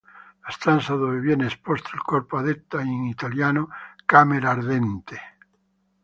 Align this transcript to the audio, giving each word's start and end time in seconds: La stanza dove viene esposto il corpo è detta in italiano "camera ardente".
La 0.47 0.49
stanza 0.49 0.95
dove 0.95 1.19
viene 1.19 1.45
esposto 1.45 1.91
il 1.93 2.01
corpo 2.01 2.39
è 2.39 2.43
detta 2.43 2.81
in 2.81 3.03
italiano 3.05 3.69
"camera 4.03 4.49
ardente". 4.49 5.19